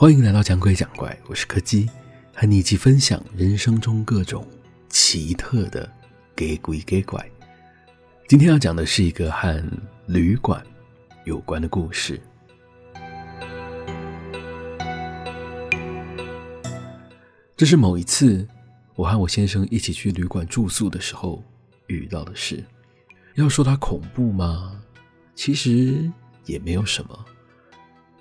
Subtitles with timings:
[0.00, 1.90] 欢迎来到讲鬼讲怪，我是柯基，
[2.32, 4.46] 和你一起分享人生中各种
[4.88, 5.92] 奇特的
[6.36, 7.28] 给鬼给怪。
[8.28, 9.60] 今天要讲的是一个和
[10.06, 10.64] 旅馆
[11.24, 12.22] 有关的故事。
[17.56, 18.46] 这是某一次
[18.94, 21.42] 我和我先生一起去旅馆住宿的时候
[21.88, 22.64] 遇到的事。
[23.34, 24.80] 要说它恐怖吗？
[25.34, 26.08] 其实
[26.44, 27.24] 也没有什么，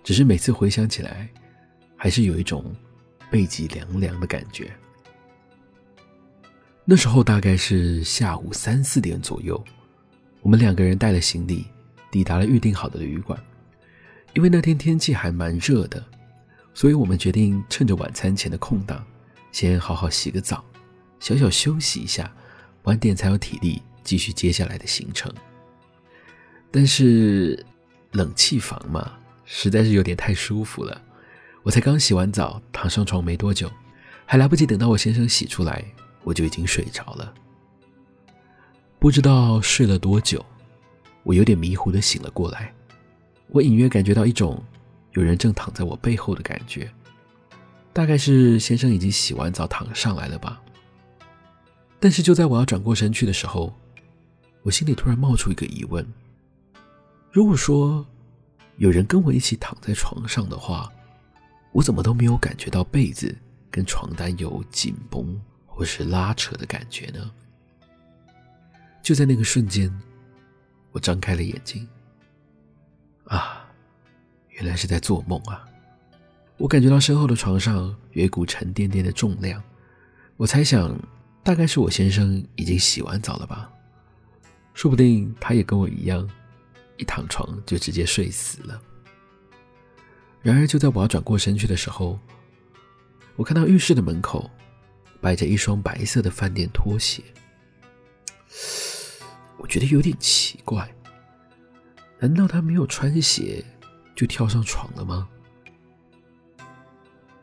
[0.04, 1.30] 只是每次回想起来。
[1.98, 2.74] 还是有一种
[3.30, 4.72] 背脊凉凉的感觉。
[6.86, 9.62] 那时候大概是下午三四点左右，
[10.42, 11.66] 我们两个人带了行李，
[12.10, 13.38] 抵达了预定好的旅馆。
[14.34, 16.02] 因为那天天气还蛮热的，
[16.74, 19.04] 所以我们决定趁着晚餐前的空档，
[19.52, 20.64] 先好好洗个澡，
[21.20, 22.32] 小小休息一下，
[22.84, 25.34] 晚点才有体力继续接下来的行程。
[26.72, 27.66] 但是
[28.12, 29.12] 冷气房嘛，
[29.44, 31.02] 实在是有点太舒服了。
[31.68, 33.70] 我才刚洗完澡，躺上床没多久，
[34.26, 35.84] 还来不及等到我先生洗出来，
[36.24, 37.34] 我就已经睡着了。
[39.00, 40.46] 不知道睡了多久，
[41.24, 42.74] 我有点迷糊的醒了过来。
[43.50, 44.64] 我隐约感觉到一种
[45.12, 46.90] 有人正躺在我背后的感觉，
[47.92, 50.62] 大概是先生已经洗完澡躺上来了吧。
[52.00, 53.78] 但是就在我要转过身去的时候，
[54.62, 56.08] 我心里突然冒出一个疑问：
[57.30, 58.06] 如果说
[58.78, 60.90] 有人跟我一起躺在床上的话，
[61.78, 63.38] 我怎么都没有感觉到被子
[63.70, 67.32] 跟床单有紧绷或是拉扯的感觉呢？
[69.04, 69.96] 就在那个瞬间，
[70.92, 71.88] 我张开了眼睛。
[73.26, 73.64] 啊，
[74.50, 75.68] 原来是在做梦啊！
[76.58, 79.62] 我感觉到身后的床上有一股沉甸甸的重量，
[80.36, 81.00] 我猜想
[81.44, 83.72] 大概是我先生已经洗完澡了吧，
[84.74, 86.28] 说不定他也跟我一样，
[86.98, 88.82] 一躺床就直接睡死了。
[90.48, 92.18] 然而，就在我要转过身去的时候，
[93.36, 94.50] 我看到浴室的门口
[95.20, 97.22] 摆着一双白色的饭店拖鞋。
[99.58, 100.90] 我觉得有点奇怪，
[102.18, 103.62] 难道他没有穿鞋
[104.16, 105.28] 就跳上床了吗？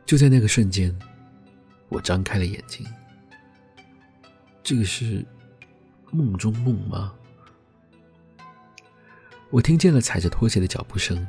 [0.07, 0.99] 就在那个瞬间，
[1.91, 2.87] 我张开了眼睛。
[4.63, 5.23] 这个是
[6.11, 7.13] 梦中梦吗？
[9.51, 11.29] 我听见了踩着拖鞋的脚步声。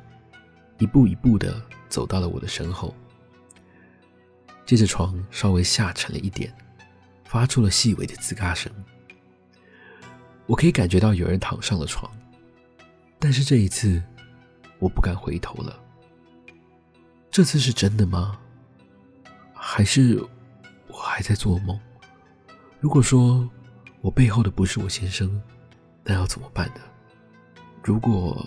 [0.78, 2.94] 一步一步的走到了我的身后，
[4.66, 6.54] 接着床稍微下沉了一点，
[7.24, 8.72] 发出了细微的吱嘎声。
[10.46, 12.12] 我可以感觉到有人躺上了床，
[13.18, 14.04] 但是这一次
[14.80, 15.80] 我不敢回头了。
[17.32, 18.38] 这次是真的吗？
[19.54, 20.24] 还是
[20.88, 21.80] 我还在做梦？
[22.80, 23.50] 如果说
[24.02, 25.42] 我背后的不是我先生，
[26.04, 26.82] 那要怎么办呢？
[27.82, 28.46] 如果……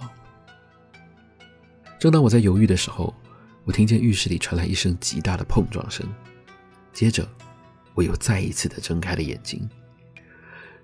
[1.98, 3.12] 正当我在犹豫的时候，
[3.64, 6.06] 我听见浴室里传来一声极大的碰撞声，
[6.92, 7.28] 接着
[7.92, 9.68] 我又再一次的睁开了眼睛。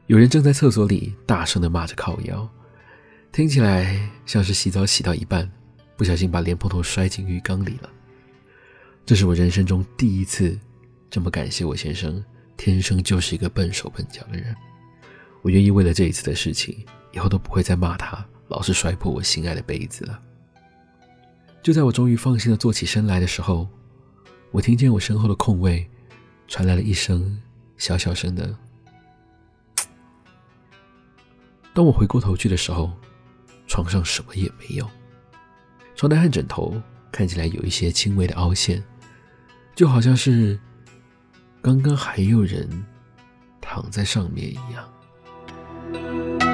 [0.07, 2.49] 有人正在厕所里大声的骂着靠腰，
[3.33, 5.51] 听起来像是洗澡洗到一半，
[5.97, 7.89] 不小心把莲蓬头摔进浴缸里了。
[9.07, 10.59] 这是我人生中第一次
[11.09, 12.23] 这么感谢我先生，
[12.57, 14.55] 天生就是一个笨手笨脚的人。
[15.43, 20.21] 我愿意为了这一次的事情，以后都不会再骂他，老是摔破我心爱的杯子了。
[21.65, 23.67] 就在我终于放心的坐起身来的时候，
[24.51, 25.89] 我听见我身后的空位
[26.47, 27.41] 传来了一声
[27.79, 28.55] 小小声的。
[31.73, 32.93] 当我回过头去的时候，
[33.67, 34.87] 床上什么也没有，
[35.97, 36.79] 床单和枕头
[37.11, 38.85] 看起来有一些轻微的凹陷，
[39.75, 40.61] 就好像是
[41.63, 42.69] 刚刚还有人
[43.63, 46.54] 躺在上面一样。